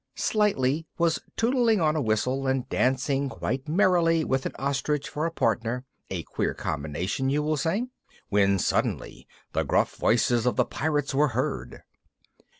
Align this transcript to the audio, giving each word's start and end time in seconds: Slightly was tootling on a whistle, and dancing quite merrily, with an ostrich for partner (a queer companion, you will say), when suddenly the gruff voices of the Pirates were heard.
Slightly 0.17 0.87
was 0.97 1.19
tootling 1.37 1.79
on 1.79 1.95
a 1.95 2.01
whistle, 2.01 2.47
and 2.47 2.67
dancing 2.69 3.29
quite 3.29 3.67
merrily, 3.67 4.23
with 4.25 4.47
an 4.47 4.53
ostrich 4.57 5.07
for 5.07 5.29
partner 5.29 5.85
(a 6.09 6.23
queer 6.23 6.55
companion, 6.55 7.29
you 7.29 7.43
will 7.43 7.55
say), 7.55 7.85
when 8.29 8.57
suddenly 8.57 9.27
the 9.53 9.61
gruff 9.61 9.95
voices 9.97 10.47
of 10.47 10.55
the 10.55 10.65
Pirates 10.65 11.13
were 11.13 11.27
heard. 11.37 11.83